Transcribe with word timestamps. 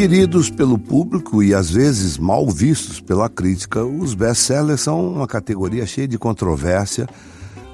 Queridos 0.00 0.48
pelo 0.48 0.78
público 0.78 1.42
e 1.42 1.52
às 1.52 1.70
vezes 1.70 2.16
mal 2.16 2.48
vistos 2.48 3.02
pela 3.02 3.28
crítica, 3.28 3.84
os 3.84 4.14
best-sellers 4.14 4.80
são 4.80 5.12
uma 5.12 5.26
categoria 5.26 5.84
cheia 5.84 6.08
de 6.08 6.16
controvérsia, 6.16 7.06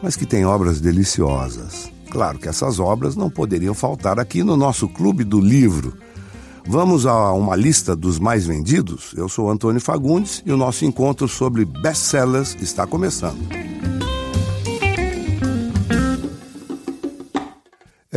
mas 0.02 0.16
que 0.16 0.26
tem 0.26 0.44
obras 0.44 0.80
deliciosas. 0.80 1.88
Claro 2.10 2.36
que 2.36 2.48
essas 2.48 2.80
obras 2.80 3.14
não 3.14 3.30
poderiam 3.30 3.74
faltar 3.74 4.18
aqui 4.18 4.42
no 4.42 4.56
nosso 4.56 4.88
Clube 4.88 5.22
do 5.22 5.38
Livro. 5.38 5.96
Vamos 6.66 7.06
a 7.06 7.32
uma 7.32 7.54
lista 7.54 7.94
dos 7.94 8.18
mais 8.18 8.44
vendidos? 8.44 9.14
Eu 9.16 9.28
sou 9.28 9.48
Antônio 9.48 9.80
Fagundes 9.80 10.42
e 10.44 10.50
o 10.50 10.56
nosso 10.56 10.84
encontro 10.84 11.28
sobre 11.28 11.64
best-sellers 11.64 12.56
está 12.60 12.88
começando. 12.88 13.38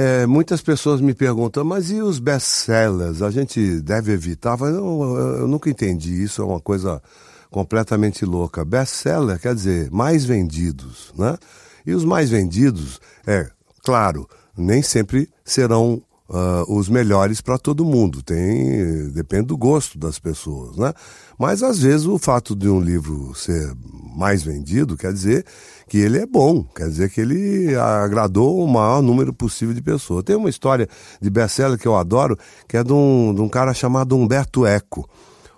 É, 0.02 0.26
muitas 0.26 0.62
pessoas 0.62 1.02
me 1.02 1.14
perguntam, 1.14 1.66
mas 1.66 1.92
e 1.92 2.02
os 2.02 2.20
best-sellers? 2.20 3.22
A 3.22 3.30
gente 3.30 3.82
deve 3.82 4.14
evitar? 4.14 4.58
Eu, 4.62 5.36
eu 5.42 5.46
nunca 5.46 5.70
entendi 5.70 6.24
isso, 6.24 6.42
é 6.42 6.46
uma 6.46 6.62
coisa 6.62 7.04
completamente 7.52 8.24
louca. 8.24 8.64
Best-seller 8.64 9.38
quer 9.38 9.54
dizer 9.54 9.92
mais 9.92 10.24
vendidos, 10.24 11.14
né? 11.18 11.38
E 11.86 11.94
os 11.94 12.06
mais 12.06 12.30
vendidos, 12.30 13.02
é 13.28 13.50
claro, 13.84 14.26
nem 14.58 14.82
sempre 14.82 15.28
serão 15.44 16.02
uh, 16.30 16.72
os 16.74 16.88
melhores 16.88 17.42
para 17.42 17.58
todo 17.58 17.84
mundo. 17.84 18.22
Tem 18.22 19.10
depende 19.10 19.48
do 19.48 19.58
gosto 19.58 19.98
das 19.98 20.20
pessoas, 20.20 20.78
né? 20.78 20.94
Mas 21.38 21.64
às 21.64 21.80
vezes 21.80 22.06
o 22.06 22.18
fato 22.18 22.56
de 22.56 22.70
um 22.70 22.80
livro 22.80 23.34
ser 23.36 23.74
mais 24.16 24.44
vendido 24.44 24.98
quer 24.98 25.14
dizer 25.14 25.46
que 25.88 25.98
ele 25.98 26.20
é 26.20 26.26
bom, 26.26 26.64
quer 26.64 26.88
dizer 26.88 27.10
que 27.10 27.22
ele 27.22 27.76
agradou 27.76 28.64
o 28.64 28.68
maior 28.68 29.02
número 29.02 29.34
possível 29.34 29.74
de 29.74 29.82
pessoas. 29.82 30.24
Tem 30.24 30.36
uma 30.36 30.50
história 30.50 30.88
de 31.20 31.30
best-seller 31.30 31.80
que 31.80 31.88
eu 31.88 31.96
adoro, 31.96 32.38
que 32.68 32.78
é 32.78 32.84
de 32.84 32.94
um, 32.94 33.34
de 33.34 33.42
um 33.42 33.50
cara 33.50 33.74
chamado 33.74 34.16
Humberto 34.16 34.66
Eco. 34.66 35.10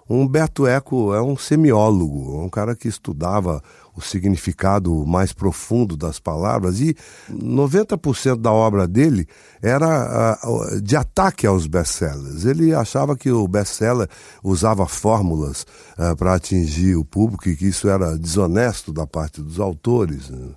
Humberto 0.09 0.67
Eco 0.67 1.13
é 1.13 1.21
um 1.21 1.37
semiólogo, 1.37 2.43
um 2.43 2.49
cara 2.49 2.75
que 2.75 2.87
estudava 2.87 3.61
o 3.95 4.01
significado 4.01 5.05
mais 5.05 5.33
profundo 5.33 5.97
das 5.97 6.19
palavras 6.19 6.79
e 6.79 6.95
90% 7.29 8.37
da 8.37 8.51
obra 8.51 8.87
dele 8.87 9.27
era 9.61 10.37
uh, 10.43 10.81
de 10.81 10.95
ataque 10.95 11.45
aos 11.45 11.67
best-sellers. 11.67 12.45
Ele 12.45 12.73
achava 12.73 13.15
que 13.15 13.29
o 13.29 13.47
best-seller 13.47 14.07
usava 14.43 14.87
fórmulas 14.87 15.65
uh, 15.97 16.15
para 16.15 16.35
atingir 16.35 16.95
o 16.95 17.05
público 17.05 17.49
e 17.49 17.55
que 17.55 17.67
isso 17.67 17.89
era 17.89 18.17
desonesto 18.17 18.93
da 18.93 19.05
parte 19.05 19.41
dos 19.41 19.59
autores. 19.59 20.29
Uh, 20.29 20.55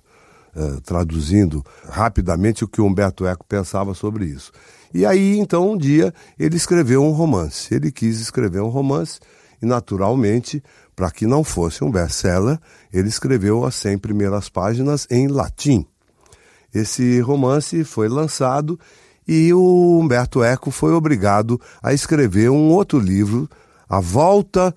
traduzindo 0.85 1.61
rapidamente 1.89 2.63
o 2.63 2.67
que 2.69 2.79
Humberto 2.79 3.27
Eco 3.27 3.45
pensava 3.45 3.93
sobre 3.93 4.23
isso. 4.23 4.53
E 4.95 5.05
aí, 5.05 5.37
então, 5.37 5.71
um 5.71 5.77
dia, 5.77 6.13
ele 6.39 6.55
escreveu 6.55 7.03
um 7.03 7.11
romance. 7.11 7.75
Ele 7.75 7.91
quis 7.91 8.21
escrever 8.21 8.61
um 8.61 8.69
romance 8.69 9.19
e, 9.61 9.65
naturalmente, 9.65 10.63
para 10.95 11.11
que 11.11 11.27
não 11.27 11.43
fosse 11.43 11.83
um 11.83 11.91
best-seller, 11.91 12.57
ele 12.93 13.09
escreveu 13.09 13.65
as 13.65 13.75
100 13.75 13.97
primeiras 13.97 14.47
páginas 14.47 15.05
em 15.11 15.27
latim. 15.27 15.85
Esse 16.73 17.19
romance 17.19 17.83
foi 17.83 18.07
lançado 18.07 18.79
e 19.27 19.53
o 19.53 19.99
Humberto 19.99 20.41
Eco 20.41 20.71
foi 20.71 20.93
obrigado 20.93 21.59
a 21.83 21.91
escrever 21.91 22.49
um 22.49 22.71
outro 22.71 22.97
livro, 22.97 23.49
A 23.89 23.99
Volta 23.99 24.73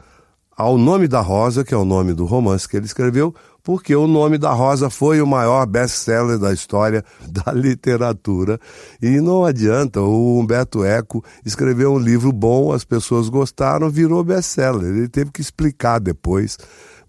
ao 0.50 0.76
Nome 0.76 1.06
da 1.06 1.20
Rosa, 1.20 1.62
que 1.62 1.72
é 1.72 1.76
o 1.76 1.84
nome 1.84 2.12
do 2.12 2.24
romance 2.24 2.68
que 2.68 2.76
ele 2.76 2.86
escreveu, 2.86 3.32
porque 3.68 3.94
o 3.94 4.06
nome 4.06 4.38
da 4.38 4.50
Rosa 4.50 4.88
foi 4.88 5.20
o 5.20 5.26
maior 5.26 5.66
best-seller 5.66 6.38
da 6.38 6.54
história 6.54 7.04
da 7.28 7.52
literatura. 7.52 8.58
E 9.02 9.20
não 9.20 9.44
adianta, 9.44 10.00
o 10.00 10.38
Humberto 10.38 10.82
Eco 10.82 11.22
escreveu 11.44 11.92
um 11.92 11.98
livro 11.98 12.32
bom, 12.32 12.72
as 12.72 12.82
pessoas 12.82 13.28
gostaram, 13.28 13.90
virou 13.90 14.24
best-seller. 14.24 14.96
Ele 14.96 15.06
teve 15.06 15.30
que 15.30 15.42
explicar 15.42 15.98
depois 15.98 16.56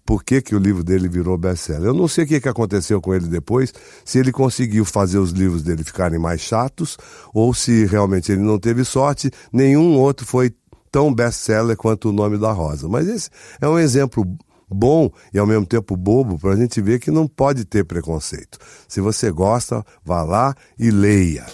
por 0.04 0.22
que, 0.22 0.42
que 0.42 0.54
o 0.54 0.58
livro 0.58 0.84
dele 0.84 1.08
virou 1.08 1.38
best-seller. 1.38 1.86
Eu 1.86 1.94
não 1.94 2.06
sei 2.06 2.24
o 2.24 2.26
que, 2.26 2.38
que 2.38 2.48
aconteceu 2.50 3.00
com 3.00 3.14
ele 3.14 3.26
depois, 3.26 3.72
se 4.04 4.18
ele 4.18 4.30
conseguiu 4.30 4.84
fazer 4.84 5.16
os 5.16 5.30
livros 5.30 5.62
dele 5.62 5.82
ficarem 5.82 6.18
mais 6.18 6.42
chatos, 6.42 6.98
ou 7.32 7.54
se 7.54 7.86
realmente 7.86 8.32
ele 8.32 8.42
não 8.42 8.58
teve 8.58 8.84
sorte, 8.84 9.30
nenhum 9.50 9.98
outro 9.98 10.26
foi 10.26 10.52
tão 10.92 11.14
best-seller 11.14 11.74
quanto 11.74 12.10
o 12.10 12.12
nome 12.12 12.36
da 12.36 12.52
Rosa. 12.52 12.86
Mas 12.86 13.08
esse 13.08 13.30
é 13.62 13.66
um 13.66 13.78
exemplo 13.78 14.26
bom 14.70 15.10
e 15.34 15.38
ao 15.38 15.46
mesmo 15.46 15.66
tempo 15.66 15.96
bobo 15.96 16.38
para 16.38 16.52
a 16.52 16.56
gente 16.56 16.80
ver 16.80 17.00
que 17.00 17.10
não 17.10 17.26
pode 17.26 17.64
ter 17.64 17.84
preconceito. 17.84 18.58
Se 18.88 19.00
você 19.00 19.30
gosta, 19.30 19.84
vá 20.04 20.22
lá 20.22 20.54
e 20.78 20.90
leia. 20.90 21.44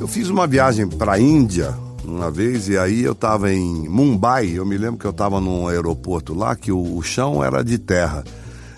Eu 0.00 0.06
fiz 0.08 0.28
uma 0.28 0.46
viagem 0.46 0.88
para 0.88 1.12
a 1.12 1.20
Índia 1.20 1.74
uma 2.04 2.30
vez 2.30 2.68
e 2.68 2.76
aí 2.76 3.02
eu 3.02 3.12
estava 3.12 3.52
em 3.52 3.88
Mumbai. 3.88 4.50
Eu 4.50 4.66
me 4.66 4.76
lembro 4.76 4.98
que 4.98 5.06
eu 5.06 5.10
estava 5.10 5.40
num 5.40 5.68
aeroporto 5.68 6.34
lá 6.34 6.54
que 6.54 6.72
o, 6.72 6.96
o 6.96 7.02
chão 7.02 7.42
era 7.42 7.62
de 7.62 7.78
terra. 7.78 8.24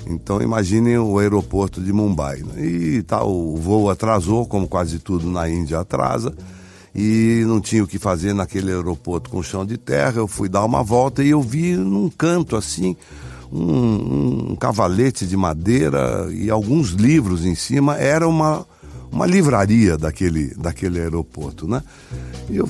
Então 0.06 0.42
imaginem 0.42 0.98
o 0.98 1.18
aeroporto 1.18 1.80
de 1.80 1.92
Mumbai. 1.92 2.42
Né? 2.42 2.64
E 2.64 3.02
tá, 3.02 3.24
o 3.24 3.56
voo 3.56 3.88
atrasou, 3.88 4.46
como 4.46 4.68
quase 4.68 4.98
tudo 4.98 5.30
na 5.30 5.48
Índia 5.48 5.80
atrasa 5.80 6.34
e 6.94 7.42
não 7.47 7.60
tinha 7.60 7.82
o 7.82 7.86
que 7.86 7.98
fazer 7.98 8.34
naquele 8.34 8.70
aeroporto 8.70 9.30
com 9.30 9.42
chão 9.42 9.64
de 9.64 9.78
terra. 9.78 10.19
Eu 10.19 10.28
fui 10.28 10.48
dar 10.48 10.64
uma 10.64 10.82
volta 10.82 11.22
e 11.22 11.30
eu 11.30 11.41
vi 11.41 11.76
num 11.76 12.10
canto 12.10 12.56
assim 12.56 12.97
um, 13.50 14.53
um 14.53 14.56
cavalete 14.56 15.26
de 15.26 15.36
madeira 15.36 16.28
e 16.31 16.50
alguns 16.50 16.91
livros 16.91 17.44
em 17.44 17.54
cima. 17.54 17.97
Era 17.97 18.28
uma, 18.28 18.66
uma 19.10 19.26
livraria 19.26 19.97
daquele, 19.97 20.54
daquele 20.54 21.00
aeroporto, 21.00 21.66
né? 21.66 21.82
E 22.50 22.56
eu, 22.56 22.69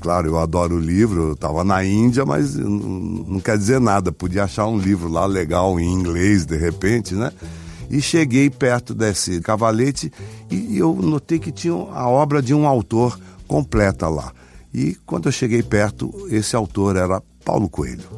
claro, 0.00 0.28
eu 0.28 0.38
adoro 0.38 0.78
livro, 0.78 1.28
eu 1.28 1.32
estava 1.32 1.64
na 1.64 1.84
Índia, 1.84 2.24
mas 2.24 2.54
não, 2.54 2.68
não 2.68 3.40
quer 3.40 3.58
dizer 3.58 3.80
nada. 3.80 4.12
Podia 4.12 4.44
achar 4.44 4.66
um 4.66 4.78
livro 4.78 5.08
lá 5.08 5.26
legal 5.26 5.80
em 5.80 5.92
inglês, 5.92 6.46
de 6.46 6.56
repente, 6.56 7.14
né? 7.14 7.32
e 7.88 8.00
cheguei 8.00 8.50
perto 8.50 8.92
desse 8.92 9.40
cavalete 9.40 10.12
e 10.50 10.76
eu 10.76 10.92
notei 10.92 11.38
que 11.38 11.52
tinha 11.52 11.72
a 11.72 12.08
obra 12.08 12.42
de 12.42 12.52
um 12.52 12.66
autor 12.66 13.16
completa 13.46 14.08
lá. 14.08 14.32
E 14.72 14.96
quando 15.06 15.26
eu 15.26 15.32
cheguei 15.32 15.62
perto, 15.62 16.12
esse 16.30 16.54
autor 16.54 16.96
era 16.96 17.22
Paulo 17.44 17.68
Coelho. 17.68 18.08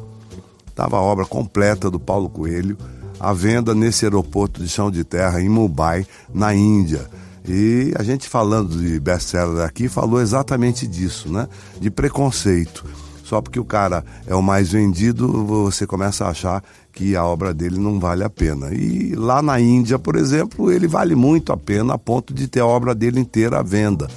Estava 0.67 0.97
a 0.97 1.01
obra 1.01 1.25
completa 1.25 1.89
do 1.89 1.99
Paulo 1.99 2.29
Coelho 2.29 2.77
à 3.19 3.33
venda 3.33 3.75
nesse 3.75 4.05
aeroporto 4.05 4.61
de 4.61 4.69
chão 4.69 4.89
de 4.89 5.03
terra 5.03 5.41
em 5.41 5.49
Mumbai, 5.49 6.05
na 6.33 6.53
Índia. 6.53 7.07
E 7.47 7.93
a 7.97 8.03
gente 8.03 8.29
falando 8.29 8.77
de 8.77 8.99
best-seller 8.99 9.65
aqui 9.65 9.87
falou 9.87 10.21
exatamente 10.21 10.87
disso, 10.87 11.31
né? 11.31 11.47
De 11.79 11.89
preconceito. 11.89 12.85
Só 13.23 13.41
porque 13.41 13.59
o 13.59 13.65
cara 13.65 14.03
é 14.25 14.33
o 14.33 14.41
mais 14.41 14.71
vendido, 14.71 15.45
você 15.45 15.85
começa 15.85 16.25
a 16.25 16.29
achar 16.29 16.63
que 16.91 17.15
a 17.15 17.23
obra 17.23 17.53
dele 17.53 17.77
não 17.77 17.99
vale 17.99 18.23
a 18.23 18.29
pena. 18.29 18.73
E 18.73 19.13
lá 19.15 19.41
na 19.41 19.59
Índia, 19.59 19.99
por 19.99 20.15
exemplo, 20.15 20.71
ele 20.71 20.87
vale 20.87 21.13
muito 21.13 21.53
a 21.53 21.57
pena 21.57 21.93
a 21.93 21.97
ponto 21.97 22.33
de 22.33 22.47
ter 22.47 22.61
a 22.61 22.65
obra 22.65 22.95
dele 22.95 23.19
inteira 23.19 23.59
à 23.59 23.63
venda. 23.63 24.07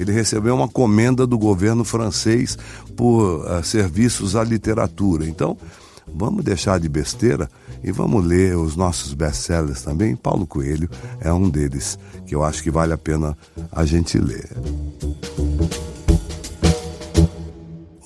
Ele 0.00 0.12
recebeu 0.12 0.54
uma 0.54 0.66
comenda 0.66 1.26
do 1.26 1.36
governo 1.36 1.84
francês 1.84 2.56
por 2.96 3.44
uh, 3.44 3.62
serviços 3.62 4.34
à 4.34 4.42
literatura. 4.42 5.28
Então, 5.28 5.58
vamos 6.06 6.42
deixar 6.42 6.80
de 6.80 6.88
besteira 6.88 7.50
e 7.84 7.92
vamos 7.92 8.24
ler 8.24 8.56
os 8.56 8.76
nossos 8.76 9.12
best-sellers 9.12 9.82
também. 9.82 10.16
Paulo 10.16 10.46
Coelho 10.46 10.88
é 11.20 11.30
um 11.30 11.50
deles 11.50 11.98
que 12.26 12.34
eu 12.34 12.42
acho 12.42 12.62
que 12.62 12.70
vale 12.70 12.94
a 12.94 12.98
pena 12.98 13.36
a 13.70 13.84
gente 13.84 14.18
ler. 14.18 14.48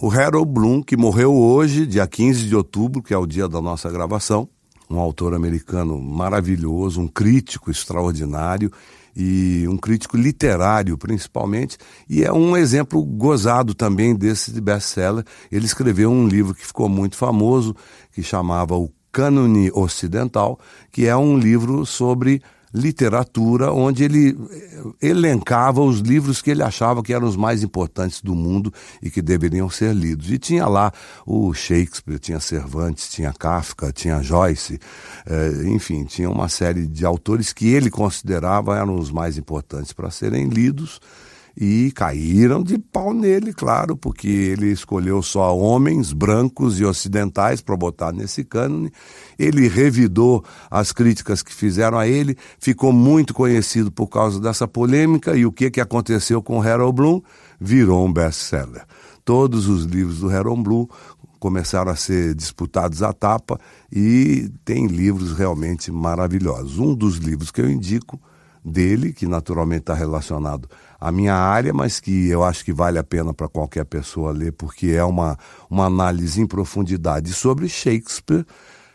O 0.02 0.10
Harold 0.10 0.50
Bloom, 0.50 0.82
que 0.82 0.96
morreu 0.96 1.32
hoje, 1.32 1.86
dia 1.86 2.08
15 2.08 2.44
de 2.44 2.56
outubro, 2.56 3.04
que 3.04 3.14
é 3.14 3.16
o 3.16 3.24
dia 3.24 3.48
da 3.48 3.60
nossa 3.60 3.88
gravação, 3.88 4.48
um 4.88 4.98
autor 4.98 5.34
americano 5.34 6.00
maravilhoso, 6.00 7.00
um 7.00 7.08
crítico 7.08 7.70
extraordinário 7.70 8.70
e 9.16 9.64
um 9.68 9.76
crítico 9.76 10.16
literário 10.16 10.98
principalmente, 10.98 11.78
e 12.08 12.24
é 12.24 12.32
um 12.32 12.56
exemplo 12.56 13.02
gozado 13.04 13.74
também 13.74 14.14
desse 14.14 14.52
de 14.52 14.60
best-seller. 14.60 15.24
Ele 15.50 15.66
escreveu 15.66 16.10
um 16.10 16.26
livro 16.26 16.54
que 16.54 16.66
ficou 16.66 16.88
muito 16.88 17.16
famoso, 17.16 17.76
que 18.12 18.22
chamava 18.22 18.76
O 18.76 18.90
Cânone 19.12 19.70
Ocidental, 19.72 20.58
que 20.90 21.06
é 21.06 21.16
um 21.16 21.38
livro 21.38 21.86
sobre 21.86 22.42
literatura, 22.74 23.72
onde 23.72 24.02
ele 24.02 24.36
eh, 24.50 25.08
elencava 25.08 25.80
os 25.80 26.00
livros 26.00 26.42
que 26.42 26.50
ele 26.50 26.62
achava 26.62 27.04
que 27.04 27.14
eram 27.14 27.28
os 27.28 27.36
mais 27.36 27.62
importantes 27.62 28.20
do 28.20 28.34
mundo 28.34 28.72
e 29.00 29.08
que 29.08 29.22
deveriam 29.22 29.70
ser 29.70 29.94
lidos. 29.94 30.30
E 30.32 30.38
tinha 30.38 30.66
lá 30.66 30.92
o 31.24 31.54
Shakespeare, 31.54 32.18
tinha 32.18 32.40
Cervantes, 32.40 33.08
tinha 33.08 33.32
Kafka, 33.32 33.92
tinha 33.92 34.20
Joyce, 34.20 34.80
eh, 35.24 35.62
enfim, 35.66 36.04
tinha 36.04 36.28
uma 36.28 36.48
série 36.48 36.84
de 36.86 37.06
autores 37.06 37.52
que 37.52 37.68
ele 37.68 37.90
considerava 37.90 38.76
eram 38.76 38.96
os 38.96 39.12
mais 39.12 39.38
importantes 39.38 39.92
para 39.92 40.10
serem 40.10 40.48
lidos. 40.48 41.00
E 41.56 41.92
caíram 41.92 42.62
de 42.62 42.78
pau 42.78 43.14
nele, 43.14 43.52
claro, 43.52 43.96
porque 43.96 44.26
ele 44.26 44.72
escolheu 44.72 45.22
só 45.22 45.56
homens 45.56 46.12
brancos 46.12 46.80
e 46.80 46.84
ocidentais 46.84 47.60
para 47.60 47.76
botar 47.76 48.12
nesse 48.12 48.42
cânone. 48.42 48.90
Ele 49.38 49.68
revidou 49.68 50.44
as 50.70 50.90
críticas 50.90 51.42
que 51.42 51.54
fizeram 51.54 51.98
a 51.98 52.08
ele, 52.08 52.36
ficou 52.58 52.92
muito 52.92 53.32
conhecido 53.32 53.92
por 53.92 54.08
causa 54.08 54.40
dessa 54.40 54.66
polêmica 54.66 55.36
e 55.36 55.46
o 55.46 55.52
que, 55.52 55.70
que 55.70 55.80
aconteceu 55.80 56.42
com 56.42 56.60
Harold 56.60 56.96
Bloom? 56.96 57.20
Virou 57.60 58.04
um 58.04 58.12
best-seller. 58.12 58.84
Todos 59.24 59.68
os 59.68 59.84
livros 59.84 60.18
do 60.18 60.28
Harold 60.28 60.62
Bloom 60.62 60.86
começaram 61.38 61.92
a 61.92 61.96
ser 61.96 62.34
disputados 62.34 63.02
à 63.02 63.12
tapa 63.12 63.60
e 63.92 64.50
tem 64.64 64.86
livros 64.86 65.32
realmente 65.32 65.92
maravilhosos. 65.92 66.78
Um 66.78 66.94
dos 66.94 67.16
livros 67.16 67.50
que 67.50 67.60
eu 67.60 67.70
indico 67.70 68.20
dele, 68.64 69.12
que 69.12 69.26
naturalmente 69.26 69.80
está 69.80 69.94
relacionado 69.94 70.68
à 70.98 71.12
minha 71.12 71.34
área, 71.34 71.72
mas 71.72 72.00
que 72.00 72.28
eu 72.28 72.42
acho 72.42 72.64
que 72.64 72.72
vale 72.72 72.98
a 72.98 73.04
pena 73.04 73.34
para 73.34 73.48
qualquer 73.48 73.84
pessoa 73.84 74.32
ler, 74.32 74.52
porque 74.52 74.88
é 74.88 75.04
uma, 75.04 75.38
uma 75.68 75.86
análise 75.86 76.40
em 76.40 76.46
profundidade. 76.46 77.32
Sobre 77.34 77.68
Shakespeare, 77.68 78.46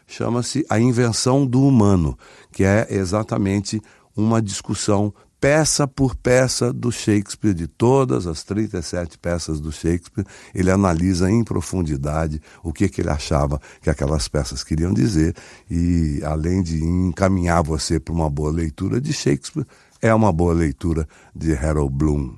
chama-se 0.08 0.66
A 0.70 0.80
Invenção 0.80 1.46
do 1.46 1.62
Humano, 1.62 2.18
que 2.52 2.64
é 2.64 2.88
exatamente 2.90 3.80
uma 4.16 4.42
discussão 4.42 5.14
peça 5.40 5.88
por 5.88 6.16
peça 6.16 6.74
do 6.74 6.92
Shakespeare, 6.92 7.54
de 7.54 7.68
todas 7.68 8.28
as 8.28 8.44
37 8.44 9.18
peças 9.18 9.60
do 9.60 9.72
Shakespeare, 9.72 10.26
ele 10.54 10.70
analisa 10.70 11.30
em 11.32 11.44
profundidade 11.44 12.42
o 12.64 12.74
que, 12.74 12.90
que 12.90 13.02
ele 13.02 13.10
achava 13.10 13.60
que 13.82 13.90
aquelas 13.90 14.28
peças 14.28 14.64
queriam 14.64 14.94
dizer 14.94 15.36
e, 15.70 16.22
além 16.24 16.62
de 16.62 16.84
encaminhar 16.84 17.64
você 17.64 18.00
para 18.00 18.14
uma 18.14 18.30
boa 18.30 18.52
leitura 18.52 19.00
de 19.00 19.14
Shakespeare, 19.14 19.66
é 20.02 20.14
uma 20.14 20.32
boa 20.32 20.54
leitura 20.54 21.08
de 21.36 21.54
Harold 21.54 21.94
Bloom. 21.94 22.38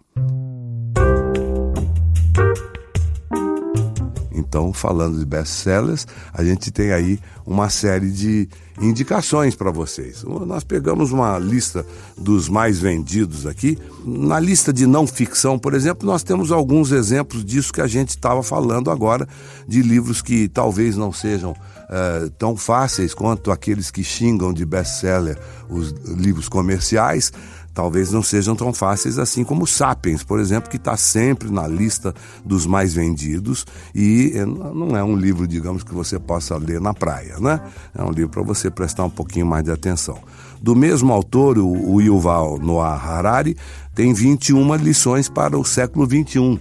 Então, 4.42 4.74
falando 4.74 5.20
de 5.20 5.26
best-sellers, 5.26 6.08
a 6.34 6.44
gente 6.44 6.72
tem 6.72 6.92
aí 6.92 7.20
uma 7.46 7.70
série 7.70 8.12
de 8.12 8.50
indicações 8.82 9.56
para 9.56 9.72
vocês. 9.72 10.24
Nós 10.24 10.64
pegamos 10.64 11.12
uma 11.12 11.38
lista 11.38 11.86
dos 12.18 12.50
mais 12.50 12.80
vendidos 12.80 13.46
aqui. 13.46 13.78
Na 14.04 14.40
lista 14.40 14.74
de 14.74 14.88
não 14.88 15.06
ficção, 15.06 15.60
por 15.60 15.74
exemplo, 15.74 16.08
nós 16.08 16.24
temos 16.24 16.52
alguns 16.52 16.92
exemplos 16.92 17.46
disso 17.46 17.72
que 17.72 17.82
a 17.82 17.88
gente 17.88 18.10
estava 18.10 18.42
falando 18.42 18.90
agora, 18.90 19.28
de 19.68 19.82
livros 19.82 20.22
que 20.22 20.48
talvez 20.48 20.98
não 20.98 21.14
sejam 21.14 21.56
uh, 21.92 22.30
tão 22.32 22.56
fáceis 22.56 23.14
quanto 23.14 23.52
aqueles 23.52 23.92
que 23.92 24.04
xingam 24.04 24.54
de 24.54 24.66
best-seller 24.66 25.38
os 25.70 25.92
livros 26.08 26.48
comerciais 26.48 27.32
talvez 27.74 28.12
não 28.12 28.22
sejam 28.22 28.56
tão 28.56 28.74
fáceis 28.74 29.18
assim 29.18 29.44
como 29.44 29.66
Sapiens, 29.66 30.24
por 30.24 30.40
exemplo, 30.40 30.70
que 30.70 30.78
está 30.78 30.98
sempre 30.98 31.50
na 31.50 31.68
lista 31.68 32.14
dos 32.46 32.66
mais 32.66 32.94
vendidos 32.94 33.66
e 33.96 34.34
eh, 34.36 34.46
não 34.46 34.96
é 34.96 35.04
um 35.04 35.16
livro, 35.16 35.48
digamos, 35.48 35.84
que 35.84 35.94
você 35.94 36.20
possa 36.20 36.58
ler 36.58 36.82
na 36.82 36.94
praia, 36.94 37.40
né? 37.40 37.62
É 37.96 38.04
um 38.04 38.12
livro 38.12 38.30
para 38.30 38.44
você 38.44 38.70
prestar 38.70 39.06
um 39.06 39.10
pouquinho 39.10 39.46
mais 39.46 39.64
de 39.64 39.72
atenção. 39.72 40.20
Do 40.62 40.76
mesmo 40.76 41.12
autor, 41.12 41.58
o 41.58 42.00
Yuval 42.02 42.60
Noah 42.60 42.96
Harari, 42.96 43.58
tem 43.96 44.14
21 44.14 44.76
lições 44.76 45.28
para 45.28 45.58
o 45.58 45.66
século 45.66 46.06
21, 46.06 46.60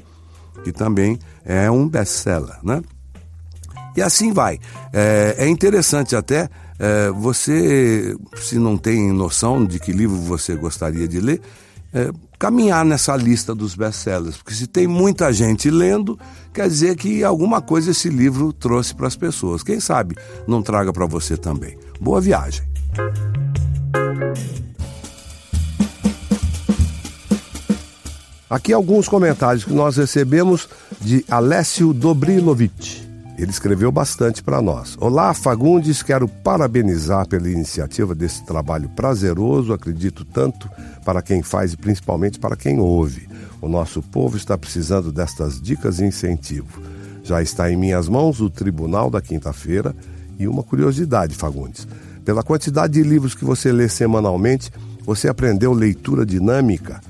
que 0.65 0.73
também 0.73 1.19
é 1.45 1.71
um 1.71 1.89
best-seller, 1.89 2.57
né? 2.63 2.83
E 3.97 4.03
assim 4.03 4.33
vai. 4.33 4.59
É, 4.93 5.37
é 5.39 5.49
interessante 5.49 6.15
até 6.15 6.49
é, 6.79 7.11
você, 7.11 8.17
se 8.37 8.59
não 8.59 8.77
tem 8.77 9.13
noção 9.13 9.65
de 9.65 9.79
que 9.79 9.93
livro 9.93 10.17
você 10.17 10.55
gostaria 10.55 11.07
de 11.07 11.21
ler, 11.21 11.41
é, 11.93 12.11
caminhar 12.39 12.85
nessa 12.85 13.15
lista 13.17 13.55
dos 13.55 13.75
best-sellers, 13.75 14.39
porque 14.39 14.55
se 14.55 14.67
tem 14.67 14.87
muita 14.87 15.31
gente 15.31 15.69
lendo, 15.71 16.19
quer 16.55 16.69
dizer 16.69 16.97
que 16.97 17.23
alguma 17.23 17.61
coisa 17.61 17.91
esse 17.91 18.09
livro 18.09 18.53
trouxe 18.53 18.95
para 18.95 19.07
as 19.07 19.17
pessoas. 19.17 19.63
Quem 19.63 19.79
sabe 19.79 20.17
não 20.47 20.63
traga 20.63 20.93
para 20.93 21.05
você 21.05 21.37
também. 21.37 21.77
Boa 22.01 22.21
viagem. 22.21 22.63
Aqui 28.49 28.73
alguns 28.73 29.07
comentários 29.07 29.65
que 29.65 29.73
nós 29.73 29.97
recebemos 29.97 30.69
de 31.01 31.25
Alessio 31.29 31.93
Dobrilovic. 31.93 33.10
Ele 33.41 33.51
escreveu 33.51 33.91
bastante 33.91 34.43
para 34.43 34.61
nós. 34.61 34.99
Olá, 35.01 35.33
Fagundes, 35.33 36.03
quero 36.03 36.29
parabenizar 36.29 37.27
pela 37.27 37.49
iniciativa 37.49 38.15
desse 38.15 38.45
trabalho 38.45 38.91
prazeroso, 38.91 39.73
acredito 39.73 40.27
tanto 40.27 40.69
para 41.07 41.23
quem 41.23 41.43
faz 41.43 41.73
e 41.73 41.77
principalmente 41.79 42.39
para 42.39 42.55
quem 42.55 42.79
ouve. 42.79 43.27
O 43.59 43.67
nosso 43.67 44.03
povo 44.03 44.37
está 44.37 44.59
precisando 44.59 45.11
destas 45.11 45.59
dicas 45.59 46.01
e 46.01 46.05
incentivo. 46.05 46.83
Já 47.25 47.41
está 47.41 47.73
em 47.73 47.79
minhas 47.79 48.09
mãos 48.09 48.43
o 48.43 48.51
Tribunal 48.51 49.09
da 49.09 49.23
Quinta-feira 49.23 49.97
e 50.39 50.47
uma 50.47 50.63
curiosidade, 50.63 51.35
Fagundes. 51.35 51.89
Pela 52.27 52.43
quantidade 52.43 52.93
de 52.93 53.03
livros 53.03 53.35
que 53.35 53.45
você 53.47 53.73
lê 53.73 53.89
semanalmente, 53.89 54.71
você 55.03 55.29
aprendeu 55.29 55.73
leitura 55.73 56.27
dinâmica. 56.27 57.01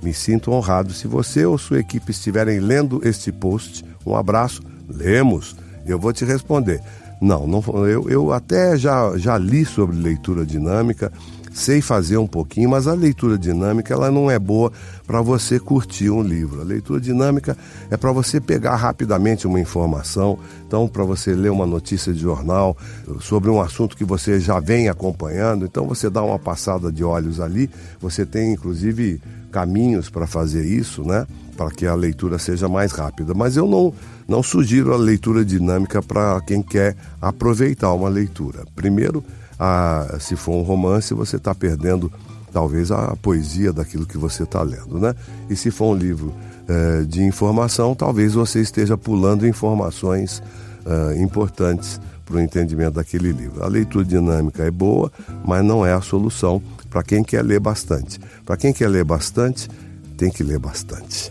Me 0.00 0.14
sinto 0.14 0.52
honrado 0.52 0.92
se 0.92 1.08
você 1.08 1.44
ou 1.44 1.58
sua 1.58 1.80
equipe 1.80 2.12
estiverem 2.12 2.60
lendo 2.60 3.00
este 3.02 3.32
post. 3.32 3.84
Um 4.06 4.14
abraço. 4.14 4.62
Lemos. 4.88 5.56
Eu 5.86 5.98
vou 5.98 6.12
te 6.12 6.24
responder. 6.24 6.80
Não, 7.20 7.46
não 7.46 7.62
eu, 7.86 8.08
eu 8.08 8.32
até 8.32 8.76
já, 8.76 9.16
já 9.16 9.36
li 9.36 9.64
sobre 9.64 9.96
leitura 9.96 10.46
dinâmica, 10.46 11.12
sei 11.52 11.80
fazer 11.80 12.16
um 12.16 12.26
pouquinho, 12.26 12.70
mas 12.70 12.86
a 12.86 12.94
leitura 12.94 13.36
dinâmica 13.36 13.92
ela 13.92 14.10
não 14.10 14.30
é 14.30 14.38
boa 14.38 14.72
para 15.06 15.20
você 15.20 15.58
curtir 15.58 16.10
um 16.10 16.22
livro. 16.22 16.60
A 16.60 16.64
leitura 16.64 17.00
dinâmica 17.00 17.56
é 17.90 17.96
para 17.96 18.12
você 18.12 18.40
pegar 18.40 18.76
rapidamente 18.76 19.46
uma 19.46 19.60
informação, 19.60 20.38
então 20.66 20.86
para 20.88 21.04
você 21.04 21.34
ler 21.34 21.50
uma 21.50 21.66
notícia 21.66 22.12
de 22.12 22.20
jornal 22.20 22.76
sobre 23.20 23.50
um 23.50 23.60
assunto 23.60 23.96
que 23.96 24.04
você 24.04 24.38
já 24.38 24.60
vem 24.60 24.88
acompanhando, 24.88 25.64
então 25.64 25.86
você 25.86 26.08
dá 26.08 26.22
uma 26.22 26.38
passada 26.38 26.92
de 26.92 27.02
olhos 27.02 27.40
ali, 27.40 27.68
você 28.00 28.24
tem 28.24 28.52
inclusive 28.52 29.20
caminhos 29.50 30.08
para 30.08 30.26
fazer 30.26 30.64
isso, 30.64 31.02
né? 31.02 31.26
Para 31.56 31.70
que 31.70 31.86
a 31.86 31.94
leitura 31.94 32.38
seja 32.38 32.68
mais 32.68 32.92
rápida. 32.92 33.34
Mas 33.34 33.56
eu 33.56 33.66
não 33.66 33.92
não 34.28 34.44
sugiro 34.44 34.94
a 34.94 34.96
leitura 34.96 35.44
dinâmica 35.44 36.00
para 36.00 36.40
quem 36.42 36.62
quer 36.62 36.94
aproveitar 37.20 37.92
uma 37.92 38.08
leitura. 38.08 38.64
Primeiro, 38.76 39.24
a, 39.60 40.16
se 40.18 40.36
for 40.36 40.52
um 40.52 40.62
romance, 40.62 41.12
você 41.12 41.36
está 41.36 41.54
perdendo 41.54 42.10
talvez 42.50 42.90
a 42.90 43.14
poesia 43.20 43.74
daquilo 43.74 44.06
que 44.06 44.16
você 44.16 44.44
está 44.44 44.62
lendo, 44.62 44.98
né? 44.98 45.14
E 45.50 45.54
se 45.54 45.70
for 45.70 45.94
um 45.94 45.94
livro 45.94 46.34
é, 46.66 47.02
de 47.02 47.22
informação, 47.22 47.94
talvez 47.94 48.32
você 48.32 48.60
esteja 48.60 48.96
pulando 48.96 49.46
informações 49.46 50.42
é, 50.86 51.20
importantes 51.20 52.00
para 52.24 52.36
o 52.36 52.40
entendimento 52.40 52.94
daquele 52.94 53.32
livro. 53.32 53.62
A 53.62 53.68
leitura 53.68 54.02
dinâmica 54.02 54.64
é 54.64 54.70
boa, 54.70 55.12
mas 55.44 55.62
não 55.62 55.84
é 55.84 55.92
a 55.92 56.00
solução 56.00 56.62
para 56.88 57.02
quem 57.02 57.22
quer 57.22 57.42
ler 57.42 57.60
bastante. 57.60 58.18
Para 58.46 58.56
quem 58.56 58.72
quer 58.72 58.88
ler 58.88 59.04
bastante, 59.04 59.68
tem 60.16 60.30
que 60.30 60.42
ler 60.42 60.58
bastante. 60.58 61.30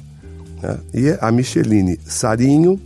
Né? 0.61 0.77
E 0.93 1.17
a 1.19 1.31
Micheline 1.31 1.99
Sarinho 2.05 2.79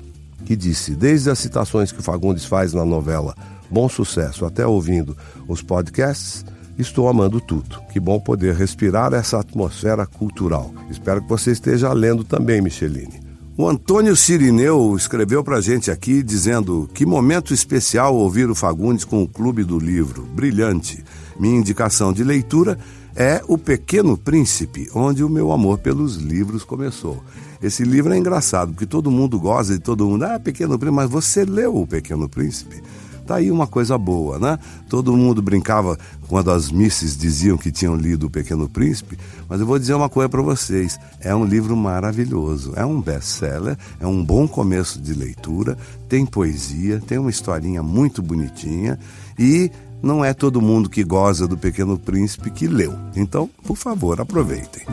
que 0.45 0.55
disse: 0.55 0.95
Desde 0.95 1.29
as 1.29 1.39
citações 1.39 1.91
que 1.91 1.99
o 1.99 2.03
Fagundes 2.03 2.45
faz 2.45 2.73
na 2.73 2.85
novela 2.85 3.35
Bom 3.73 3.89
Sucesso 3.89 4.45
até 4.45 4.67
ouvindo 4.67 5.17
os 5.47 5.63
podcasts, 5.63 6.45
estou 6.77 7.09
amando 7.09 7.41
tudo. 7.41 7.81
Que 7.91 7.99
bom 7.99 8.19
poder 8.19 8.53
respirar 8.53 9.13
essa 9.13 9.39
atmosfera 9.39 10.05
cultural. 10.05 10.71
Espero 10.91 11.23
que 11.23 11.27
você 11.27 11.51
esteja 11.51 11.91
lendo 11.91 12.23
também, 12.23 12.61
Micheline. 12.61 13.19
O 13.57 13.67
Antônio 13.67 14.15
Sirineu 14.15 14.95
escreveu 14.95 15.43
para 15.43 15.57
a 15.57 15.61
gente 15.61 15.89
aqui 15.89 16.21
dizendo 16.21 16.87
que 16.93 17.03
momento 17.03 17.51
especial 17.51 18.15
ouvir 18.15 18.47
o 18.47 18.55
Fagundes 18.55 19.05
com 19.05 19.23
o 19.23 19.27
Clube 19.27 19.63
do 19.63 19.79
Livro. 19.79 20.21
Brilhante. 20.21 21.03
Minha 21.39 21.57
indicação 21.57 22.13
de 22.13 22.23
leitura 22.23 22.77
é 23.15 23.41
O 23.47 23.57
Pequeno 23.57 24.15
Príncipe, 24.15 24.87
onde 24.93 25.23
o 25.23 25.29
meu 25.29 25.51
amor 25.51 25.79
pelos 25.79 26.17
livros 26.17 26.63
começou. 26.63 27.23
Esse 27.61 27.83
livro 27.83 28.13
é 28.13 28.17
engraçado, 28.17 28.71
porque 28.71 28.85
todo 28.85 29.09
mundo 29.09 29.39
gosta 29.39 29.73
de 29.73 29.79
todo 29.79 30.05
mundo. 30.05 30.25
Ah, 30.25 30.39
Pequeno 30.39 30.77
Príncipe, 30.77 30.95
mas 30.95 31.09
você 31.09 31.43
leu 31.43 31.75
O 31.75 31.87
Pequeno 31.87 32.29
Príncipe? 32.29 32.83
Tá 33.25 33.35
aí 33.35 33.49
uma 33.49 33.67
coisa 33.67 33.97
boa, 33.97 34.37
né? 34.37 34.59
Todo 34.89 35.15
mundo 35.15 35.41
brincava 35.41 35.97
quando 36.27 36.51
as 36.51 36.71
misses 36.71 37.17
diziam 37.17 37.57
que 37.57 37.71
tinham 37.71 37.95
lido 37.95 38.27
O 38.27 38.29
Pequeno 38.29 38.67
Príncipe, 38.67 39.17
mas 39.47 39.59
eu 39.59 39.65
vou 39.65 39.79
dizer 39.79 39.93
uma 39.93 40.09
coisa 40.09 40.27
para 40.27 40.41
vocês: 40.41 40.99
é 41.19 41.33
um 41.33 41.45
livro 41.45 41.75
maravilhoso, 41.75 42.73
é 42.75 42.85
um 42.85 43.01
best-seller, 43.01 43.77
é 43.99 44.07
um 44.07 44.23
bom 44.23 44.47
começo 44.47 44.99
de 44.99 45.13
leitura, 45.13 45.77
tem 46.09 46.25
poesia, 46.25 47.01
tem 47.05 47.17
uma 47.17 47.29
historinha 47.29 47.81
muito 47.81 48.21
bonitinha 48.21 48.99
e 49.39 49.71
não 50.01 50.23
é 50.23 50.33
todo 50.33 50.61
mundo 50.61 50.89
que 50.89 51.03
goza 51.03 51.47
do 51.47 51.57
Pequeno 51.57 51.97
Príncipe 51.97 52.51
que 52.51 52.67
leu. 52.67 52.93
Então, 53.15 53.49
por 53.63 53.77
favor, 53.77 54.19
aproveitem. 54.19 54.83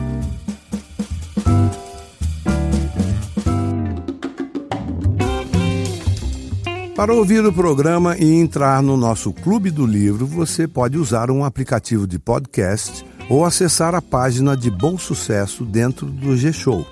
Para 7.01 7.15
ouvir 7.15 7.43
o 7.43 7.51
programa 7.51 8.15
e 8.15 8.31
entrar 8.31 8.83
no 8.83 8.95
nosso 8.95 9.33
Clube 9.33 9.71
do 9.71 9.87
Livro, 9.87 10.27
você 10.27 10.67
pode 10.67 10.99
usar 10.99 11.31
um 11.31 11.43
aplicativo 11.43 12.05
de 12.05 12.19
podcast 12.19 13.03
ou 13.27 13.43
acessar 13.43 13.95
a 13.95 14.01
página 14.03 14.55
de 14.55 14.69
Bom 14.69 14.99
Sucesso 14.99 15.65
dentro 15.65 16.05
do 16.05 16.37
G-Show. 16.37 16.85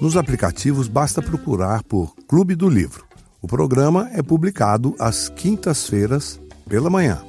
Nos 0.00 0.16
aplicativos 0.16 0.88
basta 0.88 1.20
procurar 1.20 1.82
por 1.82 2.14
Clube 2.26 2.54
do 2.54 2.70
Livro. 2.70 3.04
O 3.42 3.46
programa 3.46 4.08
é 4.14 4.22
publicado 4.22 4.96
às 4.98 5.28
quintas-feiras 5.28 6.40
pela 6.66 6.88
manhã. 6.88 7.22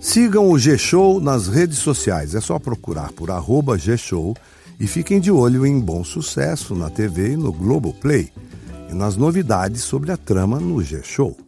Sigam 0.00 0.50
o 0.50 0.58
G-Show 0.58 1.20
nas 1.20 1.48
redes 1.48 1.76
sociais, 1.80 2.34
é 2.34 2.40
só 2.40 2.58
procurar 2.58 3.12
por 3.12 3.30
arroba 3.30 3.76
G-Show 3.76 4.34
e 4.80 4.86
fiquem 4.86 5.20
de 5.20 5.30
olho 5.30 5.66
em 5.66 5.78
Bom 5.78 6.02
Sucesso 6.02 6.74
na 6.74 6.88
TV 6.88 7.32
e 7.32 7.36
no 7.36 7.52
Globoplay 7.52 8.32
e 8.90 8.94
nas 8.94 9.18
novidades 9.18 9.82
sobre 9.82 10.10
a 10.10 10.16
trama 10.16 10.58
no 10.58 10.82
G-Show. 10.82 11.47